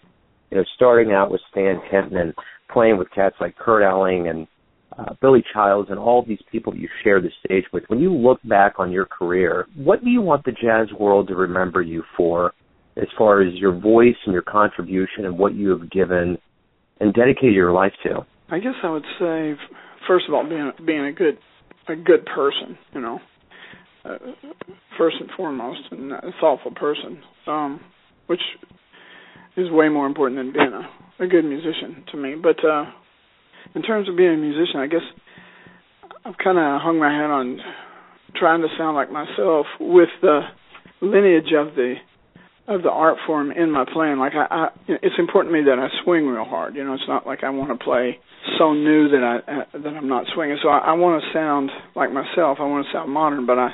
you 0.49 0.57
know, 0.57 0.63
starting 0.75 1.11
out 1.11 1.31
with 1.31 1.41
Stan 1.51 1.81
Kenton 1.89 2.17
and 2.17 2.33
playing 2.71 2.97
with 2.97 3.09
cats 3.11 3.35
like 3.39 3.55
Kurt 3.57 3.83
Elling 3.83 4.27
and 4.27 4.47
uh, 4.97 5.13
Billy 5.21 5.43
Childs 5.53 5.89
and 5.89 5.99
all 5.99 6.23
these 6.25 6.41
people 6.51 6.73
that 6.73 6.79
you 6.79 6.89
share 7.03 7.21
the 7.21 7.29
stage 7.45 7.65
with, 7.71 7.83
when 7.87 7.99
you 7.99 8.13
look 8.13 8.39
back 8.43 8.73
on 8.77 8.91
your 8.91 9.05
career, 9.05 9.67
what 9.75 10.03
do 10.03 10.09
you 10.09 10.21
want 10.21 10.43
the 10.45 10.51
jazz 10.51 10.87
world 10.99 11.27
to 11.29 11.35
remember 11.35 11.81
you 11.81 12.03
for 12.17 12.53
as 12.97 13.07
far 13.17 13.41
as 13.41 13.53
your 13.55 13.77
voice 13.77 14.15
and 14.25 14.33
your 14.33 14.41
contribution 14.41 15.25
and 15.25 15.37
what 15.37 15.55
you 15.55 15.69
have 15.69 15.89
given 15.89 16.37
and 16.99 17.13
dedicated 17.13 17.53
your 17.53 17.71
life 17.71 17.93
to? 18.03 18.25
I 18.49 18.59
guess 18.59 18.73
I 18.83 18.89
would 18.89 19.05
say, 19.17 19.53
first 20.07 20.25
of 20.27 20.33
all, 20.33 20.47
being 20.47 20.71
being 20.85 21.05
a 21.05 21.13
good 21.13 21.37
a 21.87 21.95
good 21.95 22.25
person, 22.25 22.77
you 22.93 23.01
know, 23.01 23.19
uh, 24.03 24.17
first 24.97 25.15
and 25.19 25.29
foremost, 25.37 25.79
and 25.91 26.11
a 26.11 26.31
thoughtful 26.39 26.71
person, 26.71 27.21
um, 27.47 27.79
which 28.27 28.41
is 29.57 29.69
way 29.71 29.89
more 29.89 30.05
important 30.05 30.39
than 30.39 30.53
being 30.53 30.73
a, 30.73 31.23
a 31.23 31.27
good 31.27 31.45
musician 31.45 32.03
to 32.11 32.17
me. 32.17 32.35
But 32.41 32.63
uh, 32.65 32.85
in 33.75 33.81
terms 33.81 34.09
of 34.09 34.17
being 34.17 34.33
a 34.33 34.37
musician, 34.37 34.79
I 34.79 34.87
guess 34.87 35.05
I've 36.25 36.37
kind 36.37 36.57
of 36.57 36.81
hung 36.81 36.99
my 36.99 37.11
hat 37.11 37.29
on 37.29 37.59
trying 38.35 38.61
to 38.61 38.67
sound 38.77 38.95
like 38.95 39.11
myself 39.11 39.65
with 39.79 40.09
the 40.21 40.41
lineage 41.01 41.51
of 41.57 41.75
the 41.75 41.95
of 42.67 42.83
the 42.83 42.89
art 42.89 43.17
form 43.25 43.51
in 43.51 43.71
my 43.71 43.85
playing. 43.91 44.17
Like 44.17 44.33
I, 44.35 44.45
I 44.49 44.67
it's 44.87 45.15
important 45.17 45.53
to 45.53 45.59
me 45.59 45.65
that 45.65 45.79
I 45.79 45.89
swing 46.03 46.27
real 46.27 46.45
hard. 46.45 46.75
You 46.75 46.83
know, 46.83 46.93
it's 46.93 47.07
not 47.07 47.25
like 47.25 47.43
I 47.43 47.49
want 47.49 47.77
to 47.77 47.83
play 47.83 48.19
so 48.57 48.73
new 48.73 49.09
that 49.09 49.23
I 49.23 49.51
uh, 49.51 49.65
that 49.73 49.93
I'm 49.93 50.07
not 50.07 50.25
swinging. 50.33 50.57
So 50.61 50.69
I, 50.69 50.77
I 50.79 50.93
want 50.93 51.21
to 51.23 51.33
sound 51.33 51.71
like 51.95 52.11
myself. 52.11 52.57
I 52.59 52.65
want 52.65 52.85
to 52.85 52.93
sound 52.93 53.11
modern, 53.11 53.45
but 53.45 53.57
I 53.57 53.71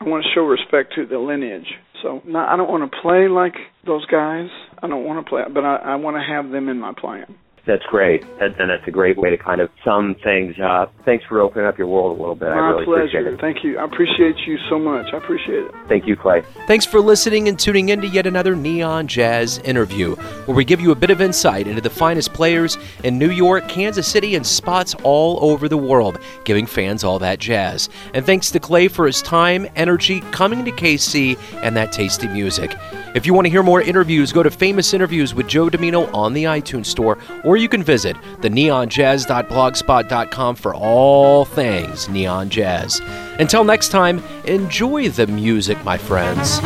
I 0.00 0.04
want 0.04 0.24
to 0.24 0.30
show 0.34 0.42
respect 0.42 0.94
to 0.96 1.06
the 1.06 1.18
lineage. 1.18 1.66
So 2.02 2.22
not, 2.26 2.52
I 2.52 2.56
don't 2.56 2.70
want 2.70 2.90
to 2.90 2.98
play 3.00 3.28
like 3.28 3.54
those 3.86 4.04
guys. 4.06 4.48
I 4.82 4.86
don't 4.86 5.04
want 5.04 5.24
to 5.24 5.28
play, 5.28 5.42
but 5.52 5.64
I, 5.64 5.76
I 5.76 5.94
want 5.96 6.16
to 6.16 6.22
have 6.22 6.50
them 6.50 6.68
in 6.68 6.78
my 6.78 6.92
playing. 6.96 7.34
That's 7.66 7.82
great, 7.90 8.22
and 8.40 8.70
that's 8.70 8.86
a 8.86 8.92
great 8.92 9.18
way 9.18 9.30
to 9.30 9.36
kind 9.36 9.60
of 9.60 9.70
sum 9.84 10.14
things 10.22 10.54
up. 10.62 10.94
Thanks 11.04 11.24
for 11.28 11.40
opening 11.40 11.66
up 11.66 11.76
your 11.76 11.88
world 11.88 12.16
a 12.16 12.20
little 12.20 12.36
bit. 12.36 12.48
My 12.50 12.54
I 12.54 12.58
really 12.68 12.84
pleasure. 12.84 13.18
appreciate 13.18 13.26
it. 13.26 13.40
Thank 13.40 13.64
you. 13.64 13.78
I 13.78 13.84
appreciate 13.84 14.36
you 14.46 14.56
so 14.68 14.78
much. 14.78 15.12
I 15.12 15.16
appreciate 15.16 15.64
it. 15.64 15.72
Thank 15.88 16.06
you, 16.06 16.14
Clay. 16.14 16.42
Thanks 16.68 16.86
for 16.86 17.00
listening 17.00 17.48
and 17.48 17.58
tuning 17.58 17.88
in 17.88 18.00
to 18.02 18.06
yet 18.06 18.24
another 18.24 18.54
Neon 18.54 19.08
Jazz 19.08 19.58
interview, 19.58 20.14
where 20.14 20.56
we 20.56 20.64
give 20.64 20.80
you 20.80 20.92
a 20.92 20.94
bit 20.94 21.10
of 21.10 21.20
insight 21.20 21.66
into 21.66 21.80
the 21.80 21.90
finest 21.90 22.32
players 22.32 22.78
in 23.02 23.18
New 23.18 23.30
York, 23.30 23.68
Kansas 23.68 24.06
City, 24.06 24.36
and 24.36 24.46
spots 24.46 24.94
all 25.02 25.50
over 25.50 25.68
the 25.68 25.76
world, 25.76 26.20
giving 26.44 26.66
fans 26.66 27.02
all 27.02 27.18
that 27.18 27.40
jazz. 27.40 27.88
And 28.14 28.24
thanks 28.24 28.52
to 28.52 28.60
Clay 28.60 28.86
for 28.86 29.06
his 29.06 29.20
time, 29.22 29.66
energy, 29.74 30.20
coming 30.30 30.64
to 30.64 30.70
KC, 30.70 31.36
and 31.64 31.76
that 31.76 31.90
tasty 31.90 32.28
music. 32.28 32.76
If 33.16 33.26
you 33.26 33.34
want 33.34 33.46
to 33.46 33.50
hear 33.50 33.64
more 33.64 33.80
interviews, 33.80 34.30
go 34.30 34.44
to 34.44 34.50
Famous 34.50 34.94
Interviews 34.94 35.34
with 35.34 35.48
Joe 35.48 35.68
Dimino 35.68 36.12
on 36.14 36.34
the 36.34 36.44
iTunes 36.44 36.86
Store 36.86 37.18
or 37.44 37.56
or 37.56 37.58
you 37.58 37.70
can 37.70 37.82
visit 37.82 38.18
the 38.42 38.50
neonjazz.blogspot.com 38.50 40.56
for 40.56 40.74
all 40.74 41.46
things 41.46 42.06
neon 42.10 42.50
jazz. 42.50 43.00
Until 43.40 43.64
next 43.64 43.88
time, 43.88 44.22
enjoy 44.44 45.08
the 45.08 45.26
music, 45.26 45.82
my 45.84 45.96
friends. 45.96 46.60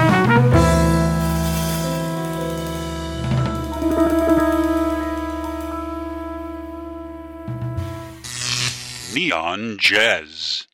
Neon 9.15 9.77
Jazz. 9.79 10.67